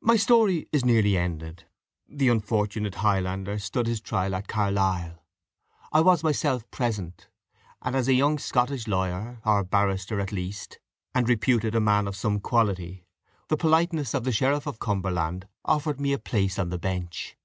[0.00, 1.62] My story is nearly ended.
[2.08, 5.24] The unfortunate Highlander stood his trial at Carlisle.
[5.92, 7.28] I was myself present,
[7.80, 10.80] and as a young Scottish lawyer, or barrister at least,
[11.14, 13.06] and reputed a man of some quality,
[13.46, 17.36] the politeness of the sheriff of Cumberland offered me a place on the bench.